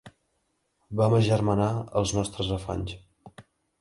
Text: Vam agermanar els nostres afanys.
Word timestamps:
Vam 1.01 1.15
agermanar 1.17 1.67
els 2.01 2.17
nostres 2.21 2.51
afanys. 2.57 2.97